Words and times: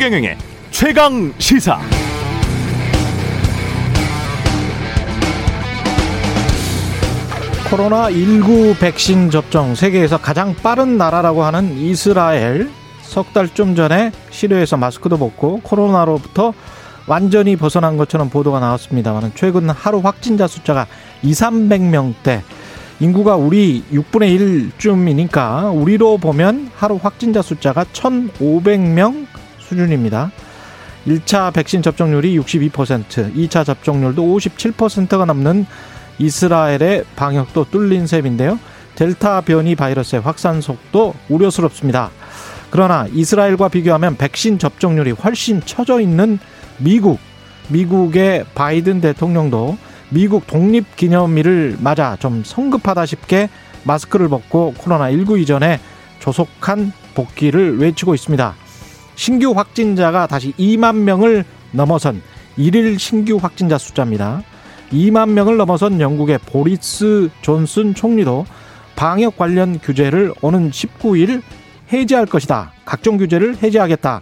최경영의 0.00 0.38
최강 0.70 1.30
시사. 1.36 1.78
코로나 7.70 8.10
19 8.10 8.76
백신 8.80 9.30
접종 9.30 9.74
세계에서 9.74 10.18
가장 10.18 10.54
빠른 10.56 10.98
나라라고 10.98 11.44
하는 11.44 11.76
이스라엘 11.76 12.68
석 13.02 13.32
달 13.32 13.48
좀 13.54 13.74
전에 13.74 14.12
실외에서 14.30 14.76
마스크도 14.76 15.18
벗고 15.18 15.60
코로나로부터 15.62 16.52
완전히 17.06 17.56
벗어난 17.56 17.96
것처럼 17.96 18.30
보도가 18.30 18.60
나왔습니다만 18.60 19.32
최근 19.34 19.68
하루 19.70 19.98
확진자 19.98 20.46
숫자가 20.46 20.86
2, 21.22 21.32
300명대 21.32 22.40
인구가 23.00 23.36
우리 23.36 23.82
6분의 23.92 24.70
1쯤이니까 24.78 25.74
우리로 25.74 26.18
보면 26.18 26.70
하루 26.76 26.98
확진자 27.02 27.42
숫자가 27.42 27.84
1,500명 27.84 29.26
수준입니다. 29.70 30.30
1차 31.06 31.52
백신 31.54 31.82
접종률이 31.82 32.38
62%, 32.38 33.34
2차 33.34 33.64
접종률도 33.64 34.22
57%가 34.22 35.24
넘는 35.24 35.64
이스라엘의 36.18 37.04
방역도 37.16 37.66
뚫린 37.70 38.06
셈인데요. 38.06 38.58
델타 38.96 39.42
변이 39.42 39.74
바이러스의 39.74 40.20
확산 40.20 40.60
속도 40.60 41.14
우려스럽습니다. 41.30 42.10
그러나 42.70 43.06
이스라엘과 43.12 43.68
비교하면 43.68 44.16
백신 44.16 44.58
접종률이 44.58 45.12
훨씬 45.12 45.62
처져 45.64 46.00
있는 46.00 46.38
미국, 46.78 47.18
미국의 47.68 48.44
바이든 48.54 49.00
대통령도 49.00 49.78
미국 50.10 50.46
독립 50.46 50.96
기념일을 50.96 51.78
맞아 51.80 52.16
좀 52.16 52.42
성급하다 52.44 53.06
싶게 53.06 53.48
마스크를 53.84 54.28
벗고 54.28 54.74
코로나19 54.76 55.40
이전에 55.40 55.80
조속한 56.18 56.92
복귀를 57.14 57.78
외치고 57.78 58.14
있습니다. 58.14 58.54
신규 59.14 59.52
확진자가 59.52 60.26
다시 60.26 60.52
2만 60.52 60.96
명을 60.96 61.44
넘어선 61.72 62.22
일일 62.56 62.98
신규 62.98 63.36
확진자 63.36 63.78
숫자입니다. 63.78 64.42
2만 64.92 65.30
명을 65.30 65.56
넘어선 65.56 66.00
영국의 66.00 66.38
보리스 66.46 67.30
존슨 67.42 67.94
총리도 67.94 68.44
방역 68.96 69.36
관련 69.36 69.78
규제를 69.78 70.34
오는 70.42 70.70
19일 70.70 71.42
해제할 71.92 72.26
것이다. 72.26 72.72
각종 72.84 73.16
규제를 73.16 73.56
해제하겠다. 73.62 74.20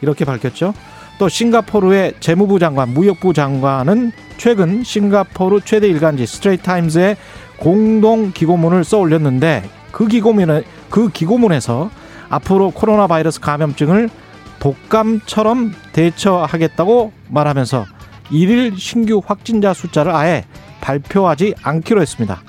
이렇게 0.00 0.24
밝혔죠. 0.24 0.74
또 1.18 1.28
싱가포르의 1.28 2.14
재무부 2.20 2.58
장관, 2.58 2.94
무역부 2.94 3.32
장관은 3.32 4.12
최근 4.36 4.84
싱가포르 4.84 5.60
최대 5.64 5.88
일간지 5.88 6.26
스트레이트 6.26 6.62
타임즈에 6.62 7.16
공동 7.58 8.32
기고문을 8.32 8.84
써 8.84 8.98
올렸는데 8.98 9.68
그 9.90 10.06
기고문에 10.06 10.62
그 10.90 11.10
기고문에서 11.10 11.90
앞으로 12.30 12.70
코로나 12.70 13.06
바이러스 13.06 13.40
감염증을 13.40 14.10
독감처럼 14.58 15.72
대처하겠다고 15.92 17.12
말하면서 17.28 17.86
일일 18.30 18.76
신규 18.76 19.22
확진자 19.24 19.72
숫자를 19.72 20.14
아예 20.14 20.44
발표하지 20.80 21.54
않기로 21.62 22.02
했습니다. 22.02 22.42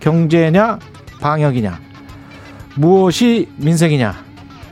경제냐 0.00 0.78
방역이냐 1.20 1.78
무엇이 2.76 3.48
민생이냐 3.56 4.24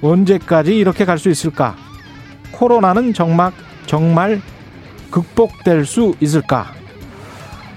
언제까지 0.02 0.76
이렇게 0.76 1.04
갈 1.04 1.18
수 1.18 1.30
있을까? 1.30 1.76
코로나는 2.50 3.14
정말 3.14 3.52
정말 3.86 4.42
극복될 5.10 5.84
수 5.86 6.14
있을까? 6.20 6.72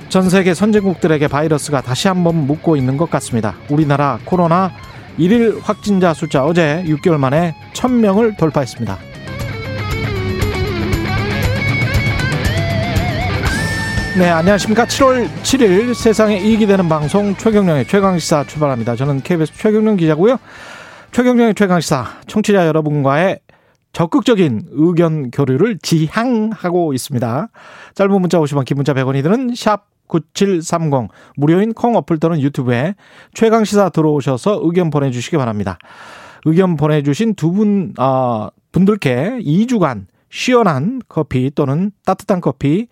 전 0.10 0.30
세계 0.30 0.54
선진국들에게 0.54 1.28
바이러스가 1.28 1.82
다시 1.82 2.08
한번 2.08 2.48
묻고 2.48 2.78
있는 2.78 2.98
것 2.98 3.10
같습니다. 3.12 3.56
우리나라 3.70 4.20
코로나 4.26 4.72
일일 5.17 5.59
확진자 5.61 6.13
숫자 6.13 6.45
어제 6.45 6.83
6개월 6.88 7.17
만에 7.17 7.55
1000명을 7.73 8.37
돌파했습니다. 8.37 8.98
네, 14.17 14.30
안녕하십니까. 14.30 14.86
7월 14.86 15.27
7일 15.27 15.93
세상에 15.93 16.37
이익이 16.37 16.67
되는 16.67 16.87
방송 16.87 17.36
최경령의 17.36 17.86
최강시사 17.86 18.45
출발합니다. 18.45 18.95
저는 18.95 19.21
KBS 19.21 19.54
최경령 19.58 19.98
기자고요. 19.98 20.37
최경령의 21.11 21.55
최강시사 21.55 22.21
청취자 22.27 22.65
여러분과의 22.67 23.39
적극적인 23.92 24.67
의견 24.71 25.31
교류를 25.31 25.80
지향하고 25.81 26.93
있습니다. 26.93 27.48
짧은 27.93 28.21
문자 28.21 28.37
50원, 28.39 28.65
긴 28.65 28.75
문자 28.75 28.93
100원이 28.93 29.23
드는 29.23 29.54
샵 29.55 29.86
9730 30.08 31.10
무료인 31.36 31.73
콩 31.73 31.95
어플 31.95 32.20
또는 32.20 32.42
유튜브에 32.42 32.95
최강 33.33 33.64
시사 33.64 33.89
들어오셔서 33.89 34.61
의견 34.64 34.89
보내주시기 34.89 35.38
바랍니다. 35.38 35.77
의견 36.45 36.76
보내주신 36.76 37.36
두 37.36 37.52
분, 37.52 37.93
어, 37.98 38.49
분들께 38.71 39.39
2주간 39.42 40.05
시원한 40.30 41.02
커피 41.08 41.52
또는 41.54 41.92
따뜻한 42.05 42.42
커피 42.42 42.88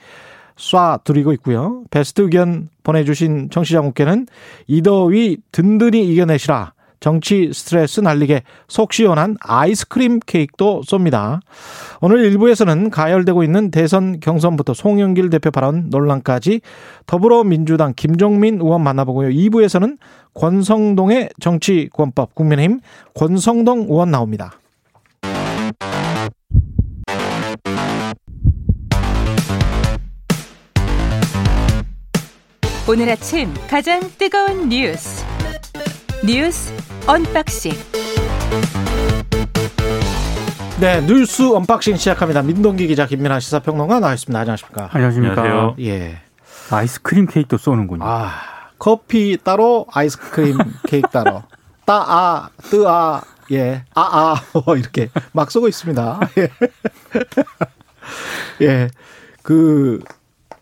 쏴 0.56 1.04
드리고 1.04 1.34
있고요. 1.34 1.84
베스트 1.92 2.22
의견 2.22 2.70
보내주신 2.84 3.50
청취자분께는 3.50 4.28
이 4.68 4.82
더위 4.82 5.38
든든히 5.52 6.08
이겨내시라. 6.12 6.74
정치 7.04 7.52
스트레스 7.52 8.00
날리게 8.00 8.44
속 8.70 8.94
시원한 8.94 9.36
아이스크림 9.42 10.22
케이크도 10.26 10.84
쏩니다. 10.88 11.42
오늘 12.00 12.32
1부에서는 12.32 12.92
가열되고 12.92 13.44
있는 13.44 13.72
대선 13.72 14.22
경선부터 14.22 14.74
송영길 14.74 15.30
대표 15.30 15.52
발언 15.52 15.90
논란까지 15.90 16.62
더불어민주당 17.06 17.92
김종민 17.94 18.62
의원 18.62 18.84
만나보고요. 18.84 19.32
2부에서는 19.32 19.98
권성동의 20.34 21.32
정치권법 21.42 22.36
국민의힘 22.36 22.80
권성동 23.16 23.88
의원 23.90 24.10
나옵니다. 24.10 24.54
오늘 32.88 33.10
아침 33.10 33.54
가장 33.70 34.00
뜨거운 34.18 34.70
뉴스 34.70 35.23
뉴스 36.26 36.72
unboxing 37.08 37.74
네, 40.80 41.02
뉴스 41.06 41.44
unboxing 41.54 41.96
시작합니다. 41.98 42.42
민동기 42.42 42.88
기자 42.88 43.06
김민아 43.06 43.40
시사평론가 43.40 44.00
나와있습니다. 44.00 44.38
안녕하십니까? 44.40 44.90
안녕하십니까? 44.92 45.42
안녕하세요. 45.42 45.76
예. 45.80 46.18
아이스크림 46.72 47.28
케이크도 47.28 47.58
쏘는군요. 47.58 48.04
아, 48.06 48.32
커피 48.80 49.38
따로, 49.42 49.86
아이스크림 49.92 50.58
케이크 50.88 51.08
따로. 51.10 51.44
따아, 51.86 52.50
뜨아, 52.70 53.22
예, 53.52 53.84
아아, 53.94 54.36
어, 54.54 54.76
이렇게 54.76 55.10
막 55.32 55.52
쏘고 55.52 55.68
있습니다. 55.70 56.20
예. 56.38 56.50
예. 58.66 58.90
그, 59.42 60.02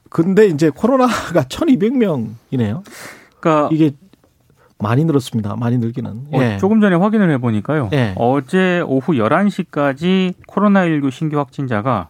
근데 0.09 0.47
이제 0.47 0.69
코로나가 0.69 1.43
1200명이네요. 1.49 2.83
그러니까 3.39 3.69
이게 3.71 3.91
많이 4.81 5.05
늘었습니다. 5.05 5.55
많이 5.55 5.77
늘기는. 5.77 6.11
어, 6.31 6.39
예. 6.41 6.57
조금 6.57 6.81
전에 6.81 6.95
확인을 6.95 7.31
해보니까요. 7.31 7.89
예. 7.93 8.13
어제 8.17 8.81
오후 8.81 9.13
11시까지 9.13 10.33
코로나19 10.47 11.11
신규 11.11 11.37
확진자가 11.37 12.07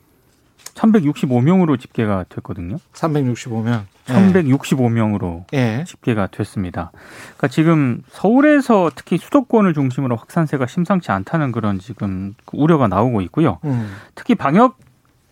1165명으로 0.76 1.80
집계가 1.80 2.26
됐거든요. 2.30 2.78
365명. 2.94 3.84
365명으로 4.06 5.44
예. 5.54 5.84
집계가 5.86 6.28
됐습니다. 6.28 6.92
그러니까 7.38 7.48
지금 7.48 8.02
서울에서 8.10 8.92
특히 8.96 9.18
수도권을 9.18 9.74
중심으로 9.74 10.16
확산세가 10.16 10.68
심상치 10.68 11.12
않다는 11.12 11.52
그런 11.52 11.80
지금 11.80 12.34
그 12.46 12.58
우려가 12.58 12.88
나오고 12.88 13.22
있고요. 13.22 13.60
음. 13.66 13.92
특히 14.16 14.36
방역 14.36 14.78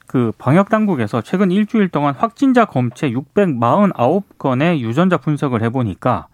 그 0.07 0.31
방역 0.37 0.69
당국에서 0.69 1.21
최근 1.21 1.51
일주일 1.51 1.89
동안 1.89 2.15
확진자 2.15 2.65
검체 2.65 3.11
649건의 3.11 4.79
유전자 4.79 5.17
분석을 5.17 5.61
해보니까 5.63 6.27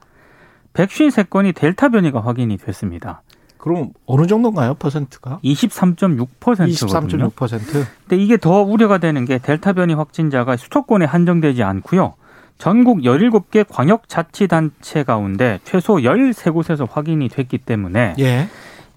153건이 0.75 1.55
델타 1.55 1.89
변이가 1.89 2.21
확인이 2.21 2.57
됐습니다. 2.57 3.21
그럼 3.57 3.89
어느 4.05 4.27
정도인가요? 4.27 4.75
퍼센트가? 4.75 5.39
23.6%거든요. 5.43 6.67
23.6%. 6.67 7.85
근데 8.07 8.23
이게 8.23 8.37
더 8.37 8.61
우려가 8.61 8.99
되는 8.99 9.25
게 9.25 9.39
델타 9.39 9.73
변이 9.73 9.95
확진자가 9.95 10.55
수도권에 10.55 11.05
한정되지 11.05 11.63
않고요. 11.63 12.13
전국 12.57 12.99
17개 12.99 13.65
광역자치단체 13.67 15.03
가운데 15.03 15.59
최소 15.63 15.95
13곳에서 15.95 16.87
확인이 16.89 17.27
됐기 17.27 17.57
때문에 17.57 18.13
예. 18.19 18.47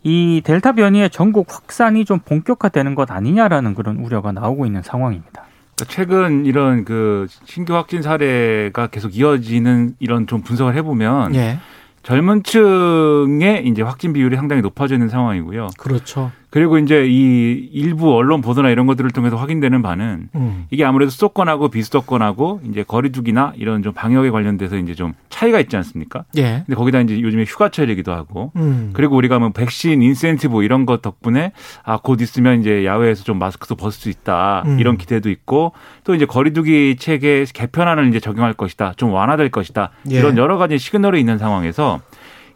이 0.02 0.42
델타 0.44 0.72
변이의 0.72 1.10
전국 1.10 1.46
확산이 1.52 2.04
좀 2.04 2.18
본격화되는 2.20 2.94
것 2.94 3.10
아니냐라는 3.10 3.74
그런 3.74 3.96
우려가 3.96 4.32
나오고 4.32 4.66
있는 4.66 4.82
상황입니다. 4.82 5.47
그러니까 5.78 5.84
최근 5.88 6.44
이런 6.44 6.84
그 6.84 7.26
신규 7.44 7.74
확진 7.74 8.02
사례가 8.02 8.88
계속 8.88 9.16
이어지는 9.16 9.94
이런 10.00 10.26
좀 10.26 10.42
분석을 10.42 10.74
해보면 10.74 11.34
예. 11.36 11.58
젊은 12.02 12.42
층의 12.42 13.66
이제 13.66 13.82
확진 13.82 14.12
비율이 14.12 14.34
상당히 14.36 14.62
높아져 14.62 14.94
있는 14.94 15.08
상황이고요. 15.08 15.68
그렇죠. 15.78 16.32
그리고 16.50 16.78
이제 16.78 17.06
이 17.06 17.68
일부 17.72 18.14
언론 18.14 18.40
보도나 18.40 18.70
이런 18.70 18.86
것들을 18.86 19.10
통해서 19.10 19.36
확인되는 19.36 19.82
바는 19.82 20.28
음. 20.34 20.66
이게 20.70 20.84
아무래도 20.84 21.10
수도권하고 21.10 21.68
비수도권하고 21.68 22.60
이제 22.70 22.82
거리두기나 22.82 23.52
이런 23.56 23.82
좀 23.82 23.92
방역에 23.92 24.30
관련돼서 24.30 24.78
이제 24.78 24.94
좀 24.94 25.12
차이가 25.28 25.60
있지 25.60 25.76
않습니까? 25.76 26.24
예. 26.38 26.62
근데 26.66 26.74
거기다 26.74 27.00
이제 27.00 27.20
요즘에 27.20 27.44
휴가철이기도 27.44 28.12
하고 28.12 28.52
음. 28.56 28.90
그리고 28.94 29.16
우리가 29.16 29.38
뭐 29.38 29.50
백신 29.50 30.00
인센티브 30.02 30.64
이런 30.64 30.86
것 30.86 31.02
덕분에 31.02 31.52
아 31.84 31.98
곧 31.98 32.22
있으면 32.22 32.60
이제 32.60 32.86
야외에서 32.86 33.24
좀 33.24 33.38
마스크도 33.38 33.74
벗을 33.74 34.00
수 34.00 34.08
있다 34.08 34.62
음. 34.64 34.78
이런 34.80 34.96
기대도 34.96 35.28
있고 35.30 35.72
또 36.04 36.14
이제 36.14 36.24
거리두기 36.24 36.96
체계 36.98 37.44
개편안을 37.52 38.08
이제 38.08 38.20
적용할 38.20 38.54
것이다 38.54 38.94
좀 38.96 39.12
완화될 39.12 39.50
것이다 39.50 39.90
예. 40.10 40.18
이런 40.18 40.38
여러 40.38 40.56
가지 40.56 40.78
시그널이 40.78 41.20
있는 41.20 41.36
상황에서 41.36 42.00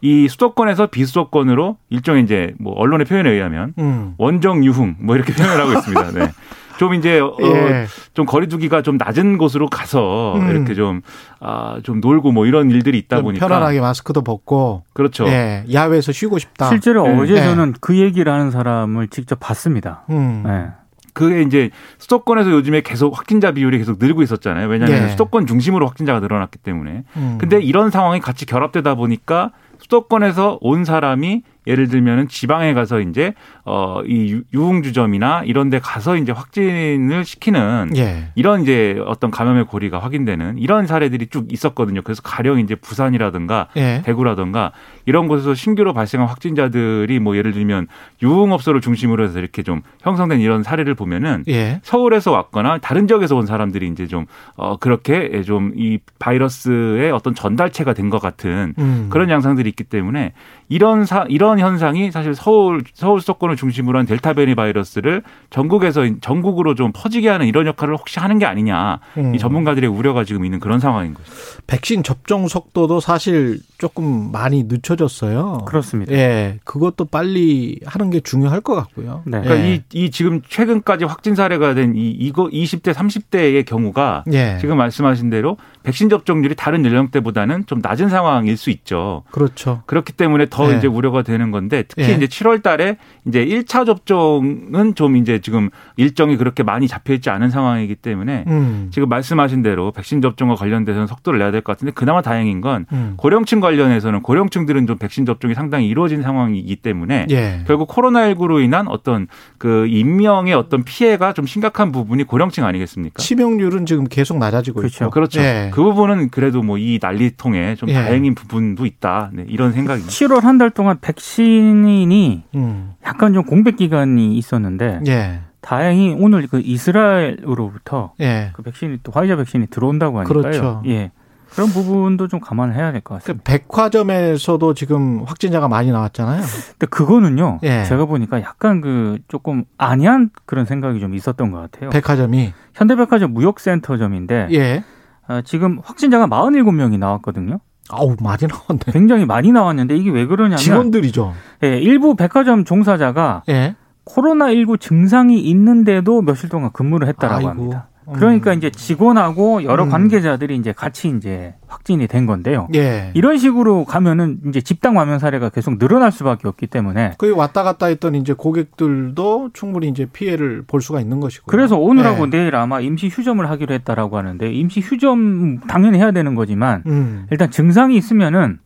이 0.03 0.29
수도권에서 0.29 0.89
비수도권으로 0.89 1.77
일종의 1.89 2.25
이제 2.25 2.55
뭐 2.59 2.75
언론의 2.75 3.07
표현에 3.07 3.31
의하면 3.31 3.73
음. 3.79 4.15
원정 4.19 4.65
유흥 4.65 4.97
뭐 4.99 5.15
이렇게 5.15 5.33
표현을 5.33 5.61
하고 5.61 5.73
있습니다. 5.73 6.11
네. 6.11 6.33
좀 6.79 6.95
이제 6.95 7.21
어, 7.21 7.37
예. 7.41 7.87
좀 8.13 8.27
거리두기가 8.27 8.83
좀 8.83 8.97
낮은 8.97 9.39
곳으로 9.39 9.69
가서 9.69 10.35
음. 10.37 10.51
이렇게 10.51 10.75
좀 10.75 11.03
아, 11.39 11.79
좀 11.85 12.01
놀고 12.01 12.33
뭐 12.33 12.47
이런 12.47 12.71
일들이 12.71 12.99
있다 12.99 13.19
좀 13.19 13.27
보니까 13.27 13.47
편안하게 13.47 13.81
마스크도 13.81 14.23
벗고 14.23 14.83
그렇죠. 14.93 15.29
예. 15.29 15.65
야외에서 15.73 16.11
쉬고 16.11 16.41
싶다. 16.41 16.69
실제로 16.69 17.07
네. 17.07 17.21
어제 17.21 17.35
네. 17.35 17.45
저는 17.45 17.75
그 17.81 17.97
얘기를 17.97 18.33
하는 18.33 18.51
사람을 18.51 19.07
직접 19.09 19.39
봤습니다. 19.39 20.03
음. 20.11 20.43
네. 20.45 20.67
그게 21.15 21.43
이제 21.43 21.71
수도권에서 21.99 22.51
요즘에 22.51 22.81
계속 22.81 23.17
확진자 23.17 23.53
비율이 23.53 23.79
계속 23.79 23.99
늘고 24.01 24.23
있었잖아요. 24.23 24.67
왜냐하면 24.67 25.05
예. 25.05 25.09
수도권 25.11 25.47
중심으로 25.47 25.87
확진자가 25.87 26.19
늘어났기 26.19 26.59
때문에. 26.59 27.05
음. 27.17 27.39
근데 27.39 27.61
이런 27.61 27.91
상황이 27.91 28.19
같이 28.19 28.47
결합되다 28.47 28.95
보니까 28.97 29.53
수도권에서 29.83 30.59
온 30.61 30.85
사람이 30.85 31.43
예를 31.67 31.89
들면은 31.89 32.29
지방에 32.29 32.75
가서 32.75 33.01
이제 33.01 33.35
어이 33.65 34.43
유흥주점이나 34.53 35.43
이런 35.45 35.71
데 35.71 35.79
가서 35.79 36.17
이제 36.17 36.33
확진을 36.33 37.25
시키는 37.25 37.93
예. 37.97 38.31
이런 38.35 38.63
이제 38.63 39.01
어떤 39.07 39.31
감염의 39.31 39.67
고리가 39.67 39.99
확인되는 39.99 40.59
이런 40.59 40.87
사례들이 40.87 41.29
쭉 41.29 41.53
있었거든요. 41.53 42.03
그래서 42.03 42.23
가령 42.23 42.59
이제 42.59 42.75
부산이라든가 42.75 43.69
예. 43.77 44.03
대구라든가 44.05 44.73
이런 45.07 45.27
곳에서 45.29 45.55
신규로 45.55 45.93
발생한 45.95 46.29
확진자들이 46.29 47.19
뭐 47.19 47.37
예를 47.37 47.53
들면 47.53 47.89
유흥업소를 48.23 48.81
중심으로 48.81 49.25
해서 49.25 49.39
이렇게 49.39 49.63
좀 49.63 49.83
형성된 50.03 50.41
이런 50.41 50.63
사례를 50.63 50.95
보면은 50.95 51.45
예. 51.49 51.81
서울에서 51.83 52.31
왔거나 52.33 52.79
다른 52.79 53.07
지역에서 53.07 53.37
온 53.37 53.47
사람들이 53.47 53.89
이제 53.89 54.07
좀 54.07 54.27
어 54.57 54.77
그렇게 54.77 55.43
좀 55.43 55.73
이 55.77 55.99
바이러스의 56.19 57.11
어떤 57.13 57.35
전달체가 57.35 57.95
된 57.95 58.11
것 58.13 58.21
같은 58.21 58.75
음. 58.79 59.07
그런 59.11 59.31
양상들이 59.31 59.69
있기 59.71 59.85
때문에 59.85 60.33
이런 60.69 61.05
사 61.07 61.25
이런 61.29 61.59
현상이 61.59 62.11
사실 62.11 62.35
서울 62.35 62.83
서울 62.93 63.21
수도권을 63.21 63.57
중심으로 63.57 63.99
한 63.99 64.07
델타 64.07 64.35
변이 64.35 64.55
바이러스를 64.55 65.23
전국에서 65.51 66.05
전국으로 66.21 66.75
좀 66.75 66.91
퍼지게 66.95 67.29
하는 67.29 67.47
이런 67.47 67.67
역할을 67.67 67.97
혹시 67.97 68.21
하는 68.21 68.39
게 68.39 68.45
아니냐 68.45 69.01
음. 69.17 69.35
이 69.35 69.39
전문가들의 69.39 69.89
우려가 69.89 70.25
지금 70.25 70.45
있는 70.45 70.61
그런 70.61 70.79
상황인 70.79 71.15
거죠. 71.15 71.31
백신 71.67 72.03
접종 72.03 72.49
속도도 72.49 73.01
사실 73.01 73.61
조금 73.83 74.31
많이 74.31 74.63
늦춰졌어요. 74.69 75.63
그렇습니다. 75.67 76.13
예. 76.13 76.61
그것도 76.63 77.07
빨리 77.07 77.81
하는 77.85 78.11
게 78.11 78.21
중요할 78.21 78.61
것 78.61 78.77
같고요. 78.77 79.23
네. 79.27 79.41
그러니까 79.41 79.67
예. 79.67 79.75
이, 79.75 79.83
이 80.05 80.11
지금 80.13 80.41
최근까지 80.49 81.05
확진 81.05 81.35
사례가 81.35 81.75
된 81.75 81.97
이 81.97 82.11
이거 82.11 82.45
20대 82.47 82.95
30대의 82.95 83.67
경우가 83.67 84.23
예. 84.33 84.57
지금 84.61 84.77
말씀하신 84.77 85.31
대로 85.31 85.57
백신 85.83 86.09
접종률이 86.09 86.55
다른 86.55 86.85
연령대보다는 86.87 87.67
좀 87.67 87.81
낮은 87.83 88.09
상황일 88.09 88.57
수 88.57 88.71
있죠. 88.71 89.25
그렇죠. 89.33 89.83
그렇기 89.87 90.13
때문에 90.13 90.47
더 90.49 90.73
예. 90.73 90.77
이제 90.79 90.87
우려가 90.87 91.23
되는 91.23 91.51
건데 91.51 91.83
특히 91.89 92.05
예. 92.05 92.13
이제 92.13 92.27
7월 92.27 92.63
달에 92.63 92.99
이제 93.27 93.45
1차 93.45 93.85
접종은 93.85 94.95
좀 94.95 95.17
이제 95.17 95.41
지금 95.41 95.71
일정이 95.97 96.37
그렇게 96.37 96.63
많이 96.63 96.87
잡혀 96.87 97.15
있지 97.15 97.31
않은 97.31 97.51
상황이기 97.51 97.97
때문에 97.97 98.45
음. 98.47 98.91
지금 98.93 99.09
말씀하신 99.09 99.63
대로 99.63 99.91
백신 99.91 100.23
접종과 100.23 100.55
관련돼서는 100.55 101.09
속도를 101.09 101.41
내야 101.41 101.51
될 101.51 101.63
것 101.63 101.73
같은데 101.73 101.93
그나마 101.93 102.23
다행인 102.23 102.61
건 102.61 102.87
음. 102.93 103.15
고령층 103.17 103.59
관련해서는 103.73 104.23
고령층들은 104.23 104.87
좀 104.87 104.99
백신 104.99 105.25
접종이 105.25 105.55
상당히 105.55 105.89
이루어진 105.89 106.23
상황이기 106.23 106.77
때문에 106.77 107.27
예. 107.31 107.65
결국 107.67 107.89
코로나19로 107.89 108.63
인한 108.63 108.87
어떤 108.89 109.27
그 109.59 109.87
인명의 109.87 110.53
어떤 110.55 110.85
피해가 110.85 111.33
좀 111.33 111.47
심각한 111.47 111.93
부분이 111.93 112.25
고령층 112.25 112.65
아니겠습니까? 112.65 113.23
치명률은 113.23 113.87
지금 113.87 114.05
계속 114.05 114.39
낮아지고 114.39 114.81
그렇죠. 114.81 115.05
있고. 115.05 115.11
그렇죠. 115.11 115.41
예. 115.41 115.71
그 115.73 115.83
부분은 115.83 116.29
그래도 116.31 116.63
뭐 116.63 116.83
이 116.83 116.99
난리통에 117.01 117.77
좀 117.77 117.89
예. 117.91 117.95
다행인 117.95 118.35
부분도 118.35 118.87
있다. 118.87 119.31
네, 119.33 119.45
이런 119.49 119.73
생각입니다. 119.73 120.11
7월 120.11 120.41
한 120.41 120.59
달 120.59 120.71
동안 120.71 120.99
백신이 121.01 122.43
음. 122.57 122.93
약간 123.07 123.33
좀 123.35 123.45
공백 123.45 123.77
기간이 123.77 124.37
있었는데 124.37 125.01
예. 125.07 125.41
다행히 125.61 126.15
오늘 126.19 126.47
그 126.49 126.61
이스라엘으로부터 126.61 128.13
예. 128.21 128.51
그 128.53 128.63
백신이 128.63 128.99
또 129.03 129.13
화이자 129.13 129.37
백신이 129.37 129.69
들어온다고 129.69 130.19
하니까요. 130.19 130.43
그렇죠. 130.43 130.83
예. 130.87 131.11
그런 131.53 131.69
부분도 131.69 132.29
좀 132.29 132.41
감안을 132.41 132.75
해야 132.75 132.93
될것그 132.93 133.19
같습니다. 133.21 133.45
백화점에서도 133.45 134.75
지금 134.75 135.23
확진자가 135.27 135.69
많이 135.69 135.93
나왔잖아요. 135.93 136.43
근데 136.73 136.87
그거는요. 136.87 137.61
예. 137.63 137.85
제가 137.85 138.07
보니까 138.07 138.41
약간 138.41 138.81
그 138.81 139.19
조금 139.29 139.65
안이한 139.77 140.31
그런 140.47 140.65
생각이 140.65 140.99
좀 140.99 141.15
있었던 141.15 141.51
것 141.51 141.59
같아요. 141.71 141.91
백화점이. 141.91 142.53
현대백화점 142.75 143.35
무역센터점인데 143.35 144.49
예. 144.53 144.83
아, 145.27 145.43
지금 145.45 145.79
확진자가 145.85 146.27
47명이 146.27 146.99
나왔거든요. 146.99 147.61
아우 147.91 148.17
많이 148.21 148.47
나왔네. 148.47 148.93
굉장히 148.93 149.27
많이 149.27 149.53
나왔는데 149.53 149.97
이게 149.97 150.11
왜 150.11 150.25
그러냐면 150.25 150.57
직원들이죠. 150.59 151.35
예, 151.65 151.79
일부 151.79 152.17
백화점 152.17 152.65
종사자가 152.65 153.43
예. 153.51 153.77
코로나 154.05 154.51
19 154.53 154.79
증상이 154.79 155.39
있는데도 155.41 156.23
며칠 156.23 156.49
동안 156.49 156.71
근무를 156.73 157.09
했다라고 157.09 157.37
아이고. 157.37 157.49
합니다. 157.51 157.89
음. 158.13 158.19
그러니까 158.19 158.53
이제 158.53 158.71
직원하고 158.71 159.65
여러 159.65 159.85
음. 159.85 159.89
관계자들이 159.91 160.57
이제 160.57 160.73
같이 160.73 161.09
이제 161.09 161.55
확진이 161.67 162.07
된 162.07 162.27
건데요. 162.27 162.69
예. 162.75 163.11
이런 163.15 163.39
식으로 163.39 163.85
가면은 163.85 164.39
이제 164.49 164.61
집단 164.61 164.95
감염 164.95 165.19
사례가 165.19 165.49
계속 165.49 165.79
늘어날 165.79 166.13
수밖에 166.13 166.47
없기 166.49 166.67
때문에 166.67 167.15
거기 167.19 167.33
왔다 167.33 167.63
갔다 167.63 167.87
했던 167.87 168.15
이제 168.15 168.33
고객들도 168.33 169.51
충분히 169.55 169.89
이제 169.89 170.07
피해를 170.13 170.63
볼 170.67 170.81
수가 170.81 171.01
있는 171.01 171.21
것이고. 171.21 171.47
그래서 171.47 171.77
오늘하고 171.79 172.27
예. 172.27 172.31
내일 172.31 172.55
아마 172.57 172.81
임시 172.81 173.09
휴점을 173.09 173.49
하기로 173.49 173.75
했다라고 173.75 174.17
하는데 174.19 174.53
임시 174.53 174.81
휴점 174.81 175.61
당연히 175.67 175.99
해야 175.99 176.11
되는 176.13 176.35
거지만 176.35 176.83
음. 176.87 177.27
일단 177.31 177.51
증상이 177.51 177.97
있으면은 177.97 178.59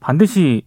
반드시 0.00 0.62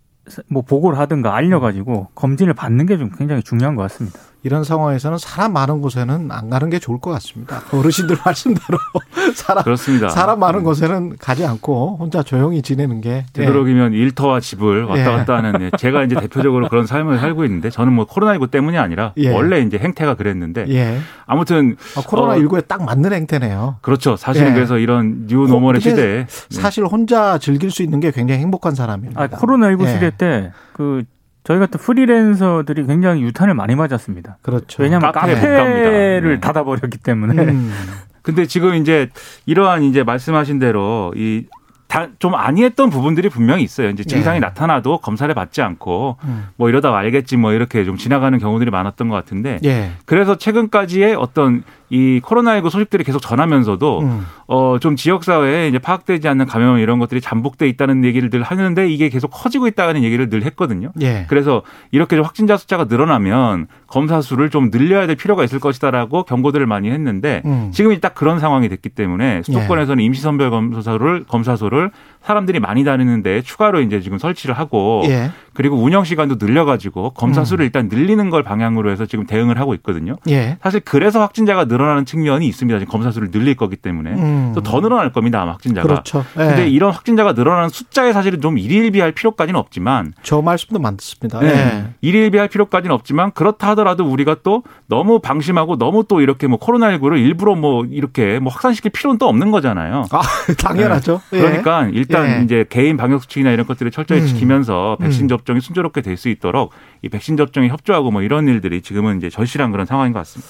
뭐 0.49 0.61
보고를 0.63 0.97
하든가 0.99 1.35
알려가지고 1.35 2.07
검진을 2.15 2.53
받는 2.53 2.85
게 2.87 2.97
좀 2.97 3.09
굉장히 3.15 3.43
중요한 3.43 3.75
것 3.75 3.83
같습니다. 3.83 4.17
이런 4.45 4.63
상황에서는 4.63 5.17
사람 5.17 5.53
많은 5.53 5.81
곳에는 5.81 6.29
안 6.31 6.51
가는 6.51 6.69
게 6.69 6.77
좋을 6.77 6.99
것 6.99 7.09
같습니다. 7.09 7.63
어르신들 7.73 8.17
말씀대로 8.23 8.77
사람 9.33 9.63
그렇습니다. 9.63 10.09
사람 10.09 10.39
많은 10.39 10.63
곳에는 10.63 11.17
가지 11.17 11.43
않고 11.43 11.97
혼자 11.99 12.21
조용히 12.21 12.61
지내는 12.61 13.01
게 13.01 13.09
예. 13.09 13.25
되도록이면 13.33 13.93
일터와 13.93 14.39
집을 14.39 14.83
왔다 14.83 14.99
예. 15.01 15.17
갔다 15.17 15.37
하는 15.37 15.61
예, 15.61 15.71
제가 15.79 16.03
이제 16.03 16.13
대표적으로 16.13 16.69
그런 16.69 16.85
삶을 16.85 17.17
살고 17.17 17.43
있는데 17.45 17.71
저는 17.71 17.91
뭐 17.91 18.05
코로나19 18.05 18.51
때문이 18.51 18.77
아니라 18.77 19.13
예. 19.17 19.33
원래 19.33 19.61
이제 19.61 19.79
행태가 19.79 20.13
그랬는데 20.13 20.67
예. 20.69 20.99
아무튼 21.25 21.75
아, 21.97 22.03
코로나 22.05 22.35
19에 22.35 22.67
딱 22.67 22.83
맞는 22.85 23.13
행태네요. 23.13 23.77
그렇죠. 23.81 24.15
사실은 24.15 24.51
예. 24.51 24.53
그래서 24.53 24.77
이런 24.77 25.25
new 25.25 25.47
normal의 25.47 25.81
근데 25.81 25.89
시대에 25.89 26.25
사실 26.51 26.85
혼자 26.85 27.39
즐길 27.39 27.71
수 27.71 27.81
있는 27.81 27.99
게 27.99 28.11
굉장히 28.11 28.41
행복한 28.41 28.75
사람입니다. 28.75 29.19
아, 29.19 29.27
코로나19 29.27 29.87
예. 29.87 29.91
시대 29.91 30.11
때 30.15 30.51
그 30.75 31.05
저희 31.45 31.59
같은 31.59 31.79
프리랜서들이 31.79 32.87
굉장히 32.87 33.21
유탄을 33.21 33.53
많이 33.53 33.75
맞았습니다. 33.75 34.39
그렇죠. 34.41 34.81
왜냐하면 34.81 35.11
카페를 35.11 35.41
갑니다. 35.41 36.27
네. 36.27 36.39
닫아버렸기 36.39 36.97
때문에 36.97 37.43
음. 37.43 37.71
근데 38.23 38.47
지금 38.47 38.73
이제 38.73 39.09
이러한 39.45 39.83
이제 39.83 40.01
말씀하신 40.01 40.57
대로 40.57 41.13
이다좀 41.15 42.33
아니했던 42.33 42.89
부분들이 42.89 43.29
분명히 43.29 43.61
있어요. 43.61 43.89
이제 43.89 44.03
증상이 44.03 44.37
예. 44.37 44.39
나타나도 44.39 44.97
검사를 44.97 45.33
받지 45.35 45.61
않고 45.61 46.17
음. 46.23 46.47
뭐 46.55 46.67
이러다 46.67 46.97
알겠지 46.97 47.37
뭐 47.37 47.53
이렇게 47.53 47.85
좀 47.85 47.95
지나가는 47.95 48.37
경우들이 48.39 48.71
많았던 48.71 49.09
것 49.09 49.15
같은데 49.15 49.59
예. 49.63 49.91
그래서 50.05 50.39
최근까지의 50.39 51.13
어떤 51.13 51.61
이 51.89 52.19
코로나19 52.23 52.69
소식들이 52.69 53.03
계속 53.03 53.19
전하면서도 53.19 53.99
음. 53.99 54.25
어, 54.47 54.77
좀 54.79 54.95
지역 54.95 55.23
사회에 55.23 55.67
이제 55.67 55.79
파악되지 55.79 56.27
않는 56.27 56.45
감염 56.45 56.77
이런 56.79 56.99
것들이 56.99 57.21
잠복돼 57.21 57.67
있다는 57.69 58.03
얘기를 58.03 58.29
늘 58.29 58.41
하는데 58.41 58.87
이게 58.89 59.09
계속 59.09 59.29
커지고 59.29 59.67
있다는 59.67 60.03
얘기를 60.03 60.29
늘 60.29 60.43
했거든요. 60.43 60.91
예. 61.01 61.25
그래서 61.27 61.61
이렇게 61.91 62.15
좀 62.15 62.25
확진자 62.25 62.57
숫자가 62.57 62.85
늘어나면 62.85 63.67
검사 63.87 64.21
수를 64.21 64.49
좀 64.49 64.71
늘려야 64.71 65.07
될 65.07 65.15
필요가 65.15 65.43
있을 65.43 65.59
것이다라고 65.59 66.23
경고들을 66.23 66.65
많이 66.65 66.89
했는데 66.89 67.41
음. 67.45 67.71
지금이 67.71 68.01
딱 68.01 68.15
그런 68.15 68.39
상황이 68.39 68.67
됐기 68.69 68.89
때문에 68.89 69.43
수도권에서는 69.43 70.03
임시 70.03 70.21
선별 70.21 70.49
검사소를 70.49 71.25
검사소를 71.27 71.91
사람들이 72.25 72.59
많이 72.59 72.83
다니는데 72.83 73.41
추가로 73.43 73.81
이제 73.81 74.01
지금 74.01 74.17
설치를 74.17 74.57
하고 74.57 75.03
예. 75.07 75.31
그리고 75.53 75.77
운영 75.77 76.03
시간도 76.03 76.35
늘려가지고 76.39 77.11
검사 77.11 77.41
음. 77.41 77.45
수를 77.45 77.65
일단 77.65 77.87
늘리는 77.87 78.29
걸 78.29 78.43
방향으로 78.43 78.91
해서 78.91 79.05
지금 79.05 79.25
대응을 79.25 79.59
하고 79.59 79.73
있거든요. 79.75 80.17
예. 80.29 80.57
사실 80.61 80.81
그래서 80.81 81.21
확진자가 81.21 81.65
늘어나는 81.65 82.05
측면이 82.05 82.45
있습니다. 82.47 82.79
지금 82.79 82.91
검사 82.91 83.11
수를 83.11 83.31
늘릴 83.31 83.55
거기 83.55 83.75
때문에 83.77 84.11
음. 84.13 84.51
또더 84.55 84.81
늘어날 84.81 85.11
겁니다. 85.13 85.41
아마 85.41 85.53
확진자가. 85.53 85.87
그렇죠. 85.87 86.25
예. 86.37 86.45
근데 86.45 86.67
이런 86.67 86.91
확진자가 86.91 87.33
늘어나는 87.33 87.69
숫자에 87.69 88.11
사실은 88.11 88.41
좀 88.41 88.57
일일비할 88.57 89.13
필요까지는 89.13 89.57
없지만 89.59 90.13
저 90.23 90.41
말씀도 90.41 90.79
맞습니다. 90.79 91.39
네. 91.39 91.47
예. 91.47 91.85
일일비할 92.01 92.49
필요까지는 92.49 92.93
없지만 92.93 93.31
그렇다 93.31 93.69
하더라도 93.69 94.05
우리가 94.05 94.37
또 94.43 94.63
너무 94.87 95.19
방심하고 95.19 95.77
너무 95.77 96.03
또 96.07 96.21
이렇게 96.21 96.47
뭐 96.47 96.59
코로나19를 96.59 97.17
일부러 97.17 97.55
뭐 97.55 97.85
이렇게 97.85 98.39
뭐 98.39 98.51
확산시킬 98.51 98.91
필요는 98.91 99.19
또 99.19 99.29
없는 99.29 99.51
거잖아요. 99.51 100.05
아, 100.11 100.21
당연하죠. 100.59 101.21
예. 101.33 101.37
그러니까 101.37 101.87
일단 101.93 102.14
예. 102.23 102.43
이제 102.43 102.65
개인 102.69 102.97
방역 102.97 103.21
수칙이나 103.23 103.51
이런 103.51 103.65
것들을 103.65 103.91
철저히 103.91 104.21
음. 104.21 104.27
지키면서 104.27 104.97
백신 104.99 105.25
음. 105.25 105.27
접종이 105.27 105.59
순조롭게 105.61 106.01
될 106.01 106.15
수 106.17 106.29
있도록 106.29 106.71
이 107.01 107.09
백신 107.09 107.35
접종에 107.35 107.67
협조하고 107.67 108.11
뭐 108.11 108.21
이런 108.21 108.47
일들이 108.47 108.81
지금은 108.81 109.17
이제 109.17 109.29
절실한 109.29 109.71
그런 109.71 109.85
상황인 109.85 110.13
것 110.13 110.19
같습니다. 110.19 110.49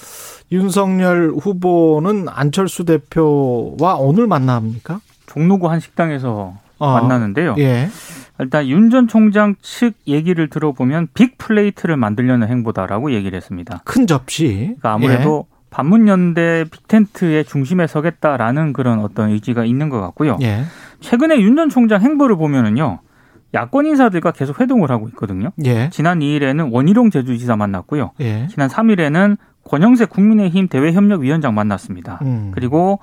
윤석열 0.52 1.30
후보는 1.30 2.26
안철수 2.28 2.84
대표와 2.84 3.96
오늘 3.98 4.26
만납니까? 4.26 5.00
종로구 5.26 5.68
한 5.70 5.80
식당에서 5.80 6.54
어. 6.78 6.92
만나는데요. 6.92 7.56
예. 7.58 7.88
일단 8.38 8.68
윤 8.68 8.90
전 8.90 9.08
총장 9.08 9.54
측 9.62 9.94
얘기를 10.06 10.48
들어보면 10.48 11.08
빅 11.14 11.38
플레이트를 11.38 11.96
만들려는 11.96 12.48
행보다라고 12.48 13.12
얘기를 13.12 13.36
했습니다. 13.36 13.80
큰 13.84 14.06
접시. 14.06 14.46
그러니까 14.78 14.92
아무래도 14.92 15.46
반문연대 15.70 16.66
빅텐트의 16.70 17.44
중심에 17.44 17.86
서겠다라는 17.86 18.72
그런 18.72 19.00
어떤 19.00 19.30
의지가 19.30 19.64
있는 19.64 19.88
것 19.88 20.00
같고요. 20.00 20.38
예. 20.42 20.64
최근에 21.00 21.40
윤 21.40 21.56
전 21.56 21.68
총장 21.68 22.00
행보를 22.02 22.36
보면은요. 22.36 23.00
야권 23.54 23.86
인사들과 23.86 24.32
계속 24.32 24.60
회동을 24.60 24.90
하고 24.90 25.08
있거든요. 25.08 25.50
예. 25.64 25.88
지난 25.90 26.18
2일에는 26.20 26.72
원희룡 26.72 27.10
제주지사 27.10 27.56
만났고요. 27.56 28.12
예. 28.20 28.46
지난 28.48 28.68
3일에는 28.68 29.36
권영세 29.64 30.04
국민의힘 30.06 30.68
대외협력위원장 30.68 31.54
만났습니다. 31.54 32.18
음. 32.22 32.50
그리고 32.54 32.98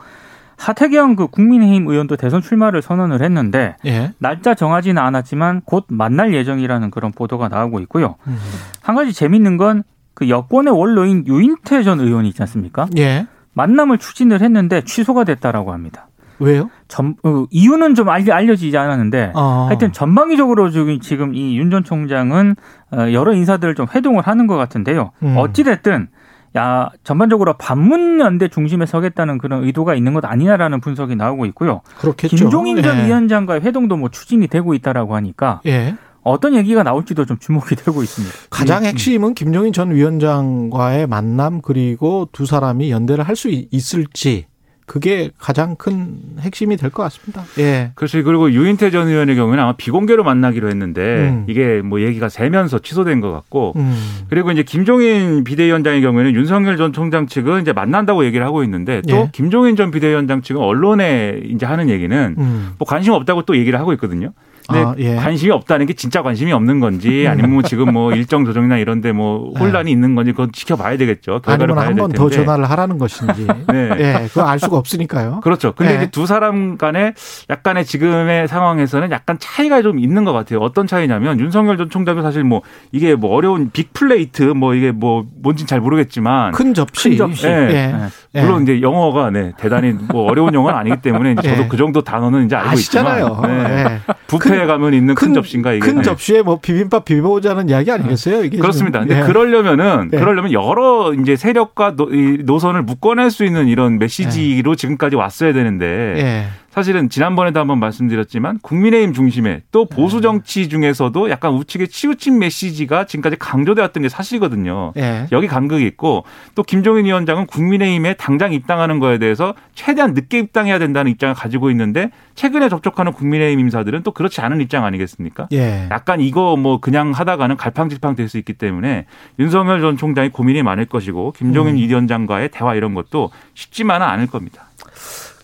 하태경 0.58 1.16
그 1.16 1.28
국민의힘 1.28 1.88
의원도 1.88 2.16
대선 2.18 2.42
출마를 2.42 2.82
선언을 2.82 3.24
했는데 3.24 3.76
예. 3.86 4.12
날짜 4.20 4.54
정하지는 4.54 5.02
않았지만 5.02 5.62
곧 5.66 5.86
만날 5.90 6.34
예정이라는 6.34 6.92
그런 6.92 7.12
보도가 7.12 7.48
나오고 7.48 7.80
있고요. 7.82 8.16
음. 8.28 8.38
한 8.82 8.96
가지 8.96 9.14
재밌는 9.14 9.58
건 9.58 9.84
그 10.16 10.30
여권의 10.30 10.72
원로인 10.78 11.26
유인태 11.26 11.82
전 11.82 12.00
의원이 12.00 12.28
있지 12.30 12.40
않습니까? 12.44 12.86
예. 13.00 13.26
만남을 13.54 13.98
추진을 13.98 14.42
했는데 14.42 14.82
취소가 14.82 15.24
됐다라고 15.24 15.74
합니다. 15.74 16.08
왜요? 16.38 16.70
전, 16.94 17.16
어, 17.24 17.46
이유는 17.50 17.96
좀 17.96 18.08
알려, 18.10 18.36
알려지지 18.36 18.78
않았는데 18.78 19.32
어. 19.34 19.66
하여튼 19.68 19.92
전방위적으로 19.92 20.70
지금 20.70 21.34
이 21.34 21.58
윤 21.58 21.72
전 21.72 21.84
총장은 21.84 22.56
어, 22.92 22.98
여러 23.14 23.34
인사들을 23.34 23.74
좀 23.74 23.88
회동을 23.96 24.22
하는 24.22 24.46
것 24.46 24.58
같은데요. 24.58 25.10
음. 25.24 25.36
어찌됐든 25.36 26.10
야 26.56 26.90
전반적으로 27.04 27.54
반문연대 27.58 28.50
중심에 28.50 28.86
서겠다는 28.86 29.40
그런 29.40 29.64
의도가 29.64 29.96
있는 29.96 30.14
것 30.14 30.24
아니냐라는 30.24 30.82
분석이 30.82 31.16
나오고 31.16 31.48
있고요. 31.48 31.82
그렇겠죠. 31.98 32.36
김종인 32.36 32.80
전 32.84 33.00
예. 33.00 33.08
위원장과의 33.08 33.62
회동도 33.62 33.98
뭐 33.98 34.10
추진이 34.10 34.46
되고 34.48 34.76
있다라고 34.76 35.16
하니까 35.16 35.62
예. 35.66 35.96
어떤 36.22 36.54
얘기가 36.54 36.84
나올지도 36.84 37.26
좀 37.26 37.40
주목이 37.40 37.76
되고 37.76 38.04
있습니다. 38.04 38.36
가장 38.52 38.84
음, 38.84 38.86
핵심은 38.86 39.34
김종인 39.34 39.74
전 39.74 39.90
위원장과의 39.96 41.08
만남 41.08 41.60
그리고 41.62 42.30
두 42.32 42.46
사람이 42.46 42.92
연대를 42.92 43.28
할 43.28 43.36
수 43.36 43.50
있을지 43.50 44.46
그게 44.86 45.32
가장 45.38 45.76
큰 45.76 46.18
핵심이 46.40 46.76
될 46.78 46.90
것 46.92 47.04
같습니다. 47.04 47.44
예. 47.58 47.92
그렇죠. 47.96 48.22
그리고 48.24 48.52
유인태 48.52 48.92
전 48.92 49.08
의원의 49.08 49.36
경우는 49.36 49.62
아마 49.64 49.74
비공개로 49.74 50.24
만나기로 50.24 50.70
했는데 50.70 51.02
음. 51.30 51.46
이게 51.48 51.82
뭐 51.82 52.02
얘기가 52.02 52.30
새면서 52.30 52.80
취소된 52.80 53.20
것 53.22 53.32
같고 53.32 53.74
음. 53.78 53.98
그리고 54.30 54.52
이제 54.52 54.64
김종인 54.64 55.44
비대위원장의 55.44 56.02
경우에는 56.02 56.36
윤석열 56.36 56.78
전 56.78 56.94
총장 56.94 57.28
측은 57.28 57.62
이제 57.62 57.74
만난다고 57.74 58.26
얘기를 58.26 58.46
하고 58.46 58.64
있는데 58.64 59.02
또 59.10 59.16
예. 59.16 59.30
김종인 59.32 59.76
전 59.76 59.90
비대위원장 59.92 60.42
측은 60.42 60.62
언론에 60.62 61.42
이제 61.46 61.66
하는 61.66 61.90
얘기는 61.90 62.36
음. 62.38 62.74
뭐 62.78 62.88
관심 62.88 63.14
없다고 63.14 63.44
또 63.44 63.58
얘기를 63.58 63.80
하고 63.80 63.94
있거든요. 63.94 64.32
근데 64.68 64.84
아, 64.84 64.96
예. 64.98 65.16
관심이 65.16 65.52
없다는 65.52 65.86
게 65.86 65.94
진짜 65.94 66.22
관심이 66.22 66.52
없는 66.52 66.80
건지 66.80 67.26
아니면 67.28 67.52
뭐 67.52 67.62
지금 67.64 67.92
뭐 67.94 68.14
일정 68.14 68.46
조정이나 68.46 68.78
이런데 68.78 69.12
뭐 69.12 69.52
혼란이 69.60 69.92
있는 69.92 70.16
건지 70.16 70.32
그건 70.32 70.52
지켜봐야 70.52 70.98
되겠죠. 70.98 71.42
결과를 71.42 71.64
아니면 71.64 71.76
봐야 71.76 71.88
한될번 71.88 72.12
텐데. 72.12 72.18
더 72.18 72.30
전화를 72.30 72.70
하라는 72.70 72.98
것인지. 72.98 73.48
네. 73.72 73.90
예. 74.00 74.28
그거 74.28 74.44
알 74.44 74.60
수가 74.60 74.78
없으니까요. 74.78 75.42
그렇죠. 75.42 75.74
근데 75.74 75.94
예. 75.94 75.98
이제 75.98 76.12
두 76.12 76.26
사람 76.26 76.78
간에 76.78 77.14
약간의 77.50 77.86
지금의 77.86 78.48
상황에서는 78.48 79.12
약간 79.12 79.38
차이가 79.40 79.82
좀 79.82 80.00
있는 80.00 80.24
것 80.24 80.34
같아요. 80.34 80.60
어떤 80.60 80.88
차이냐면 80.88 81.40
윤석열 81.40 81.78
전 81.78 81.90
총장도 81.90 82.22
사실 82.22 82.44
뭐 82.44 82.62
이게 82.92 83.16
뭐 83.16 83.36
어려운 83.36 83.70
빅 83.72 83.94
플레이트 83.94 84.44
뭐 84.44 84.74
이게 84.76 84.92
뭐 84.92 85.26
뭔진 85.42 85.68
잘 85.68 85.80
모르겠지만 85.82 86.54
큰 86.54 86.74
접시. 86.74 87.10
큰 87.10 87.18
접시. 87.18 87.48
네. 87.48 88.10
예. 88.36 88.42
물론 88.42 88.64
이제 88.64 88.82
영어가 88.82 89.30
네 89.30 89.52
대단히 89.58 89.92
뭐 89.92 90.30
어려운 90.30 90.54
영어는 90.54 90.78
아니기 90.78 90.98
때문에 91.02 91.36
저도 91.36 91.64
예. 91.64 91.68
그 91.68 91.78
정도 91.78 92.02
단어는 92.02 92.46
이제 92.46 92.56
알고 92.56 92.70
아시잖아요. 92.70 93.28
있지만 93.42 93.64
네. 93.64 93.84
예. 93.86 94.14
뷔페에 94.54 94.66
가면 94.66 94.94
있는 94.94 95.16
큰, 95.16 95.34
접시인가 95.34 95.74
이게 95.74 95.86
큰 95.86 95.98
네. 95.98 96.02
접시에 96.04 96.42
뭐 96.42 96.60
비빔밥 96.62 97.06
비벼보자는 97.06 97.70
이야기 97.70 97.92
아니겠어요? 97.92 98.44
이게 98.44 98.58
그렇습니다. 98.58 99.02
지금? 99.02 99.16
근데 99.16 99.22
예. 99.22 99.28
그러려면은 99.28 100.10
예. 100.14 100.18
그러려면 100.18 100.52
여러 100.52 101.14
이제 101.14 101.36
세력과 101.36 101.96
노, 101.96 102.10
이 102.12 102.40
노선을 102.44 102.84
묶어낼 102.84 103.32
수 103.32 103.46
있는 103.46 103.68
이런 103.68 103.98
메시지로 104.00 104.76
지금까지 104.76 105.16
왔어야 105.16 105.54
되는데 105.54 105.86
예. 106.18 106.46
사실은 106.74 107.08
지난번에도 107.08 107.60
한번 107.60 107.80
말씀드렸지만 107.80 108.58
국민의힘 108.64 109.14
중심에 109.14 109.62
또 109.72 109.86
네. 109.86 109.96
보수 109.96 110.22
정치 110.22 110.68
중에서도 110.70 111.30
약간 111.30 111.54
우측에 111.54 111.86
치우친 111.86 112.40
메시지가 112.40 113.06
지금까지 113.06 113.36
강조돼 113.36 113.80
왔던 113.80 114.02
게 114.02 114.10
사실이거든요. 114.10 114.94
예. 114.98 115.28
여기 115.32 115.46
간극이 115.46 115.86
있고 115.86 116.24
또 116.56 116.64
김종인 116.64 117.06
위원장은 117.06 117.46
국민의힘에 117.46 118.16
당장 118.16 118.54
입당하는 118.54 118.98
거에 118.98 119.20
대해서 119.20 119.54
최대한 119.76 120.16
늦게 120.16 120.40
입당해야 120.40 120.80
된다는 120.80 121.12
입장을 121.12 121.36
가지고 121.36 121.70
있는데 121.70 122.10
최근에 122.34 122.70
접촉하는 122.70 123.12
국민의힘 123.12 123.60
인사들은 123.60 124.02
또 124.02 124.10
그렇지 124.10 124.42
않은 124.42 124.60
입장 124.60 124.84
아니겠습니까? 124.84 125.50
예. 125.52 125.88
약간 125.92 126.22
이거 126.22 126.58
뭐 126.58 126.80
그냥 126.80 127.12
하다가는 127.12 127.56
갈팡질팡 127.56 128.16
될 128.16 128.24
수 128.24 128.38
있기 128.38 128.54
때문에 128.54 129.06
윤석열 129.38 129.82
전 129.82 129.98
총장이 129.98 130.30
고민이 130.30 130.64
많을 130.64 130.86
것이고 130.86 131.34
김종인 131.34 131.76
음. 131.76 131.80
위원장과의 131.82 132.50
대화 132.52 132.74
이런 132.74 132.94
것도 132.94 133.32
쉽지만은 133.54 134.08
않을 134.08 134.28
겁니다. 134.28 134.70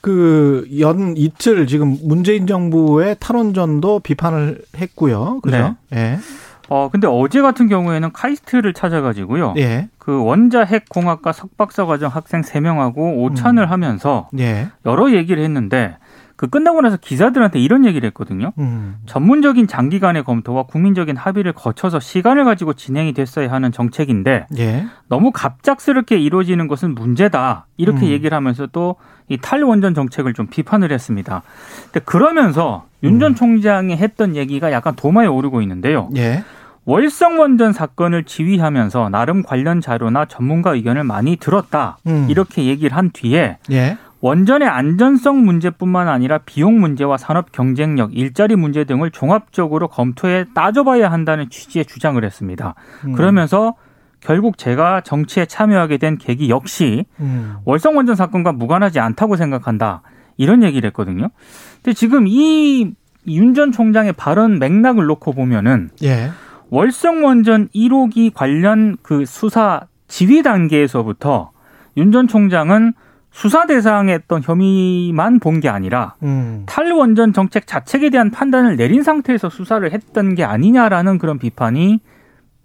그 0.01 0.67
연 0.79 1.15
이틀 1.17 1.67
지금 1.67 1.97
문재인 2.03 2.47
정부의 2.47 3.17
탈원전도 3.19 3.99
비판을 3.99 4.61
했고요. 4.77 5.39
그죠? 5.41 5.75
예. 5.93 6.17
어 6.69 6.89
근데 6.91 7.07
어제 7.07 7.41
같은 7.41 7.67
경우에는 7.67 8.11
카이스트를 8.13 8.73
찾아가지고요. 8.73 9.55
예. 9.57 9.89
그 9.97 10.23
원자 10.23 10.63
핵 10.63 10.87
공학과 10.87 11.31
석박사 11.31 11.85
과정 11.85 12.11
학생 12.11 12.41
3명하고 12.41 13.17
오찬을 13.17 13.63
음. 13.63 13.71
하면서 13.71 14.29
예. 14.37 14.69
여러 14.85 15.11
얘기를 15.11 15.43
했는데 15.43 15.97
그 16.39 16.47
끝나고 16.47 16.79
나서 16.79 16.95
기자들한테 16.95 17.59
이런 17.59 17.85
얘기를 17.85 18.07
했거든요. 18.07 18.53
음. 18.59 18.95
전문적인 19.07 19.67
장기간의 19.67 20.23
검토와 20.23 20.63
국민적인 20.63 21.17
합의를 21.17 21.51
거쳐서 21.51 21.99
시간을 21.99 22.45
가지고 22.45 22.73
진행이 22.73 23.11
됐어야 23.11 23.51
하는 23.51 23.73
정책인데 23.73 24.47
예. 24.57 24.85
너무 25.09 25.31
갑작스럽게 25.33 26.17
이루어지는 26.17 26.69
것은 26.69 26.95
문제다. 26.95 27.67
이렇게 27.75 28.05
음. 28.05 28.11
얘기를 28.11 28.35
하면서 28.35 28.67
또 28.67 28.95
이 29.29 29.37
탈원전 29.37 29.93
정책을 29.93 30.33
좀 30.33 30.47
비판을 30.47 30.91
했습니다. 30.91 31.43
근데 31.85 31.99
그러면서 32.03 32.85
윤전 33.03 33.31
음. 33.33 33.35
총장이 33.35 33.95
했던 33.95 34.35
얘기가 34.35 34.71
약간 34.71 34.95
도마에 34.95 35.27
오르고 35.27 35.61
있는데요. 35.61 36.09
예. 36.17 36.43
월성 36.85 37.39
원전 37.39 37.71
사건을 37.71 38.23
지휘하면서 38.23 39.09
나름 39.09 39.43
관련 39.43 39.79
자료나 39.79 40.25
전문가 40.25 40.73
의견을 40.73 41.03
많이 41.03 41.35
들었다. 41.35 41.97
음. 42.07 42.25
이렇게 42.29 42.65
얘기를 42.65 42.97
한 42.97 43.11
뒤에 43.11 43.57
예. 43.71 43.97
원전의 44.21 44.67
안전성 44.67 45.45
문제뿐만 45.45 46.07
아니라 46.09 46.39
비용 46.39 46.79
문제와 46.79 47.17
산업 47.17 47.51
경쟁력, 47.51 48.15
일자리 48.15 48.55
문제 48.55 48.83
등을 48.83 49.11
종합적으로 49.11 49.87
검토해 49.87 50.47
따져봐야 50.53 51.09
한다는 51.11 51.49
취지의 51.49 51.85
주장을 51.85 52.23
했습니다. 52.23 52.75
음. 53.05 53.13
그러면서 53.13 53.75
결국 54.19 54.57
제가 54.57 55.01
정치에 55.01 55.45
참여하게 55.45 55.97
된 55.97 56.17
계기 56.17 56.49
역시 56.49 57.05
음. 57.21 57.55
월성 57.63 57.95
원전 57.95 58.15
사건과 58.15 58.51
무관하지 58.51 58.99
않다고 58.99 59.37
생각한다. 59.37 60.01
이런 60.35 60.63
얘기를 60.63 60.87
했거든요. 60.87 61.29
근데 61.75 61.93
지금 61.93 62.25
이 62.27 62.93
윤 63.27 63.53
전 63.53 63.71
총장의 63.71 64.13
발언 64.13 64.59
맥락을 64.59 65.05
놓고 65.05 65.33
보면은 65.33 65.89
예. 66.03 66.31
월성 66.69 67.23
원전 67.25 67.67
1호기 67.75 68.33
관련 68.33 68.95
그 69.03 69.25
수사 69.25 69.81
지휘 70.07 70.41
단계에서부터 70.41 71.51
윤 71.97 72.11
전 72.11 72.27
총장은 72.27 72.93
수사 73.31 73.65
대상에 73.67 74.13
했던 74.13 74.41
혐의만 74.43 75.39
본 75.39 75.59
게 75.59 75.69
아니라 75.69 76.15
음. 76.23 76.63
탈원전 76.65 77.33
정책 77.33 77.67
자책에 77.67 78.09
대한 78.09 78.31
판단을 78.31 78.75
내린 78.75 79.03
상태에서 79.03 79.49
수사를 79.49 79.89
했던 79.91 80.35
게 80.35 80.43
아니냐라는 80.43 81.17
그런 81.17 81.37
비판이 81.37 81.99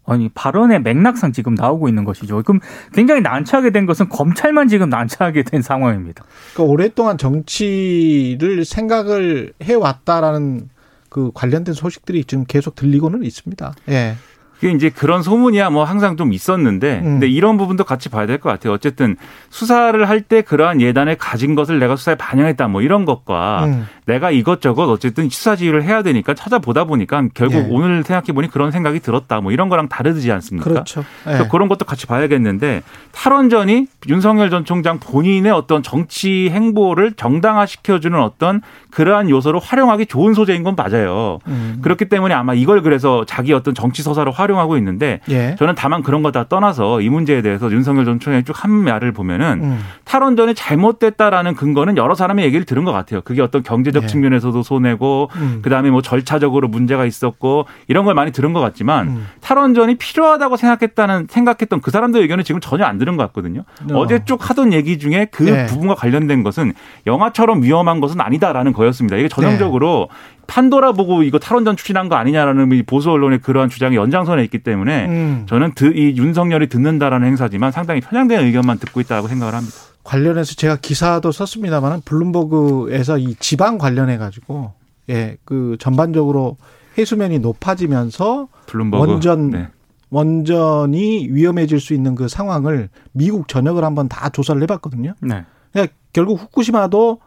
아니 0.07 0.29
발언의 0.29 0.83
맥락상 0.83 1.33
지금 1.33 1.55
나오고 1.55 1.89
있는 1.89 2.05
것이죠. 2.05 2.43
그럼 2.43 2.61
굉장히 2.93 3.23
난처하게 3.23 3.71
된 3.71 3.87
것은 3.87 4.09
검찰만 4.11 4.69
지금 4.69 4.91
난처하게 4.91 5.45
된 5.45 5.63
상황입니다. 5.63 6.25
그러니까 6.53 6.73
오랫동안 6.73 7.17
정치를 7.19 8.65
생각을 8.65 9.53
해 9.63 9.75
왔다라는 9.75 10.69
그 11.09 11.31
관련된 11.33 11.75
소식들이 11.75 12.25
지금 12.25 12.45
계속 12.47 12.75
들리고는 12.75 13.23
있습니다. 13.23 13.73
예. 13.91 14.17
그게 14.55 14.71
이제 14.73 14.89
그런 14.91 15.23
소문이야 15.23 15.71
뭐 15.71 15.85
항상 15.85 16.17
좀 16.17 16.33
있었는데 16.33 16.99
음. 17.01 17.05
근데 17.05 17.29
이런 17.29 17.57
부분도 17.57 17.85
같이 17.85 18.09
봐야 18.09 18.27
될 18.27 18.39
것 18.39 18.51
같아요. 18.51 18.73
어쨌든 18.73 19.17
수사를 19.51 20.09
할 20.09 20.21
때 20.23 20.41
그러한 20.43 20.81
예단을 20.81 21.17
가진 21.17 21.55
것을 21.55 21.79
내가 21.79 21.97
수사에 21.97 22.15
반영했다 22.15 22.69
뭐 22.69 22.81
이런 22.83 23.05
것과 23.05 23.65
음. 23.67 23.87
내가 24.07 24.31
이것저것 24.31 24.85
어쨌든 24.89 25.29
수사 25.29 25.55
지휘를 25.57 25.83
해야 25.83 26.03
되니까 26.03 26.35
찾아보다 26.35 26.85
보니까 26.85 27.23
결국 27.35 27.57
예. 27.57 27.67
오늘 27.71 28.03
생각해 28.05 28.33
보니 28.33 28.49
그런 28.51 28.71
생각이 28.71 29.01
들었다 29.01 29.41
뭐 29.41 29.53
이런 29.53 29.69
거랑 29.69 29.89
다르지 29.89 30.31
않습니까? 30.33 30.71
그렇죠. 30.71 31.05
예. 31.29 31.47
그런 31.51 31.69
것도 31.69 31.85
같이 31.85 32.07
봐야겠는데 32.07 32.83
탈원전이 33.13 33.87
윤석열 34.09 34.51
전 34.51 34.65
총장 34.65 34.99
본인의 34.99 35.53
어떤 35.53 35.83
정치 35.83 36.49
행보를 36.51 37.13
정당화시켜주는 37.13 38.19
어떤 38.19 38.61
그러한 38.95 39.29
요소로 39.29 39.59
활용하기 39.59 40.07
좋은 40.07 40.35
소재인 40.35 40.63
건 40.63 40.77
맞아요. 40.77 41.41
음. 41.49 41.79
그렇기 41.83 42.05
때문에 42.09 42.33
아마 42.33 42.55
이걸 42.55 42.81
그래서 42.83 43.25
자기 43.27 43.53
어떤 43.53 43.75
정치 43.75 44.03
서사로 44.05 44.31
활용하고 44.31 44.77
있는데 44.79 45.21
예. 45.31 45.57
저는 45.59 45.75
다만 45.75 46.03
그런 46.03 46.23
거 46.23 46.31
다 46.31 46.45
떠나서 46.49 47.01
이 47.01 47.09
문제에 47.09 47.43
대해서 47.43 47.71
윤석열 47.71 48.05
전 48.05 48.19
총장이 48.21 48.45
쭉 48.45 48.55
한 48.65 48.71
말을 48.71 49.13
보면은 49.13 49.61
음. 49.63 49.81
탈원전이 50.05 50.55
잘못됐다라는 50.55 51.55
근거는 51.55 51.97
여러 51.97 52.15
사람의 52.15 52.45
얘기를 52.45 52.65
들은 52.65 52.85
것 52.85 52.93
같아요. 52.93 53.21
그게 53.23 53.43
어떤 53.43 53.63
경제적 53.63 54.05
예. 54.05 54.07
측면에서도 54.07 54.63
손해고 54.63 55.29
음. 55.37 55.59
그다음에 55.63 55.91
뭐 55.91 56.03
절차적으로 56.03 56.69
문제가 56.69 57.05
있었고 57.05 57.67
이런 57.89 58.05
걸 58.05 58.15
많이 58.15 58.31
들은 58.31 58.53
것 58.53 58.61
같지만 58.61 59.09
음. 59.09 59.27
탈원전이 59.41 59.97
필요하다고 59.97 60.57
생각했다는 60.57 61.27
생각했던 61.29 61.81
그 61.81 61.91
사람들 61.91 62.21
의견은 62.23 62.45
지금 62.45 62.61
전혀 62.61 62.85
안 62.85 62.99
들은 62.99 63.17
것 63.17 63.25
같거든요. 63.27 63.65
어. 63.93 63.99
어. 63.99 64.07
제쭉 64.07 64.49
하던 64.51 64.73
얘기 64.73 64.99
중에 64.99 65.27
그 65.31 65.49
예. 65.49 65.67
부분과 65.67 65.95
관련된 65.97 66.43
것은 66.45 66.73
영화처럼 67.07 67.63
위험한 67.63 68.01
것은 68.01 68.21
아니다라는 68.21 68.73
거 68.73 68.84
였습니다. 68.87 69.17
이게 69.17 69.29
전형적으로 69.29 70.09
네. 70.11 70.45
판도라 70.47 70.93
보고 70.93 71.23
이거 71.23 71.39
탈원전 71.39 71.77
추진한 71.77 72.09
거 72.09 72.17
아니냐라는 72.17 72.71
이 72.73 72.83
보수 72.83 73.11
언론의 73.11 73.39
그러한 73.41 73.69
주장이 73.71 73.97
연장선에 73.97 74.43
있기 74.45 74.59
때문에 74.59 75.07
음. 75.07 75.47
저는 75.49 75.73
드- 75.75 75.93
이 75.95 76.17
윤석열이 76.17 76.69
듣는다라는 76.69 77.27
행사지만 77.29 77.73
상당히 77.73 78.01
편향된 78.01 78.45
의견만 78.45 78.79
듣고 78.79 79.01
있다고 79.01 79.29
생각을 79.29 79.55
합니다. 79.55 79.75
관련해서 80.05 80.55
제가 80.55 80.77
기사도 80.77 81.33
썼습니다만 81.33 82.03
블룸버그에서 82.05 83.17
이 83.19 83.35
지방 83.37 83.79
관련해 83.79 84.19
가지고 84.19 84.73
예, 85.09 85.37
그 85.45 85.77
전반적으로 85.79 86.57
해수면이 86.99 87.39
높아지면서 87.39 88.49
블룸버그 88.67 89.11
원전 89.11 89.51
네. 89.51 89.69
원전이 90.11 91.29
위험해질 91.31 91.81
수 91.81 91.95
있는 91.95 92.15
그 92.15 92.29
상황을 92.29 92.89
미국 93.13 93.49
전역을 93.49 93.85
한번 93.85 94.09
다 94.09 94.29
조사를 94.29 94.61
해봤거든요. 94.63 95.15
네. 95.21 95.45
그러니까 95.73 95.95
결국 96.13 96.41
후쿠시마도 96.41 97.19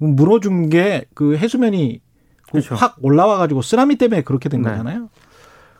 무너진 0.00 0.68
게그 0.70 1.36
해수면이 1.36 2.00
그렇죠. 2.50 2.74
확 2.74 2.96
올라와 3.02 3.36
가지고 3.38 3.62
쓰나미 3.62 3.96
때문에 3.96 4.22
그렇게 4.22 4.48
된 4.48 4.62
네. 4.62 4.70
거잖아요. 4.70 5.08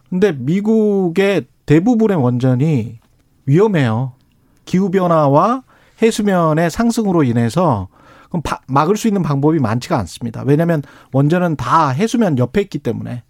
근데 0.08 0.32
미국의 0.32 1.46
대부분의 1.66 2.16
원전이 2.16 2.98
위험해요. 3.46 4.12
기후 4.64 4.90
변화와 4.90 5.62
해수면의 6.02 6.70
상승으로 6.70 7.24
인해서 7.24 7.88
그럼 8.28 8.42
바- 8.42 8.60
막을 8.68 8.96
수 8.96 9.08
있는 9.08 9.22
방법이 9.22 9.58
많지가 9.58 9.98
않습니다. 9.98 10.42
왜냐하면 10.46 10.82
원전은 11.12 11.56
다 11.56 11.88
해수면 11.88 12.38
옆에 12.38 12.60
있기 12.60 12.78
때문에 12.78 13.22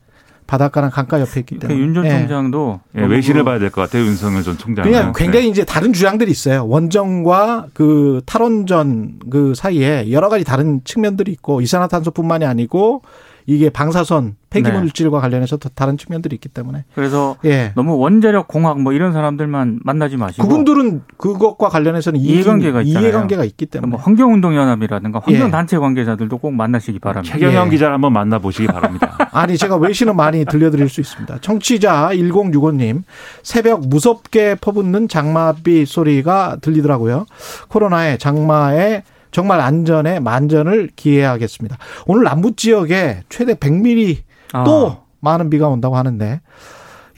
바닷가랑 0.50 0.90
강가 0.90 1.20
옆에 1.20 1.38
있기 1.40 1.60
때문에. 1.60 1.78
윤전 1.78 2.06
예. 2.06 2.10
총장도 2.10 2.80
예, 2.98 3.04
외신을 3.04 3.44
봐야 3.44 3.60
될 3.60 3.70
것 3.70 3.82
같아요. 3.82 4.04
윤석열 4.04 4.42
전 4.42 4.58
총장은. 4.58 4.90
그냥 4.90 5.12
굉장히 5.14 5.44
네. 5.46 5.50
이제 5.52 5.64
다른 5.64 5.92
주장들이 5.92 6.28
있어요. 6.28 6.66
원전과 6.66 7.68
그 7.72 8.20
탈원전 8.26 9.20
그 9.30 9.54
사이에 9.54 10.10
여러 10.10 10.28
가지 10.28 10.42
다른 10.44 10.80
측면들이 10.82 11.30
있고 11.30 11.60
이산화탄소뿐만이 11.60 12.44
아니고 12.44 13.02
이게 13.46 13.70
방사선 13.70 14.36
폐기 14.50 14.68
물질과 14.70 15.20
관련해서 15.20 15.56
또 15.56 15.68
다른 15.68 15.96
측면들이 15.96 16.34
있기 16.34 16.48
때문에 16.48 16.84
그래서 16.94 17.36
예. 17.44 17.72
너무 17.76 17.96
원자력 17.98 18.48
공학 18.48 18.80
뭐 18.80 18.92
이런 18.92 19.12
사람들만 19.12 19.80
만나지 19.84 20.16
마시고 20.16 20.46
그분들은 20.46 21.02
그것과 21.16 21.68
관련해서는 21.68 22.18
이해관계가 22.18 22.82
있잖아요. 22.82 23.04
이해관계가 23.04 23.44
있기 23.44 23.66
때문에 23.66 23.90
뭐 23.90 24.00
환경운동연합이라든가 24.00 25.22
예. 25.28 25.32
환경단체 25.32 25.78
관계자들도 25.78 26.38
꼭 26.38 26.52
만나시기 26.52 26.98
바랍니다. 26.98 27.32
최경영 27.32 27.66
예. 27.66 27.70
기자를 27.70 27.94
한번 27.94 28.12
만나보시기 28.12 28.66
바랍니다. 28.66 29.16
아니 29.32 29.56
제가 29.56 29.76
외신은 29.76 30.16
많이 30.16 30.44
들려드릴 30.44 30.88
수 30.88 31.00
있습니다. 31.00 31.38
청취자 31.40 32.10
1065님 32.12 33.04
새벽 33.44 33.86
무섭게 33.86 34.56
퍼붓는 34.56 35.06
장마비 35.06 35.86
소리가 35.86 36.56
들리더라고요. 36.60 37.26
코로나에 37.68 38.18
장마에 38.18 39.04
정말 39.30 39.60
안전에 39.60 40.20
만전을 40.20 40.90
기해야겠습니다. 40.96 41.78
오늘 42.06 42.24
남부 42.24 42.54
지역에 42.56 43.22
최대 43.28 43.54
100mm 43.54 44.18
아. 44.52 44.64
또 44.64 44.98
많은 45.20 45.50
비가 45.50 45.68
온다고 45.68 45.96
하는데 45.96 46.40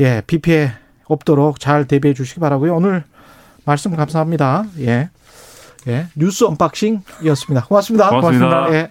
예, 0.01 0.23
비 0.27 0.39
피해 0.39 0.73
없도록 1.07 1.61
잘 1.61 1.87
대비해 1.87 2.15
주시기 2.15 2.41
바라고요. 2.41 2.77
오늘 2.77 3.05
말씀 3.65 3.95
감사합니다. 3.95 4.65
예. 4.81 5.11
예. 5.89 6.07
뉴스 6.17 6.45
언박싱이었습니다. 6.45 7.67
고맙습니다. 7.67 8.11
고맙습니다. 8.11 8.73
예. 8.75 8.91